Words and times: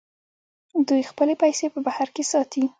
دوی 0.87 1.01
خپلې 1.11 1.33
پیسې 1.43 1.65
په 1.73 1.79
بهر 1.85 2.07
کې 2.15 2.23
ساتي. 2.31 2.63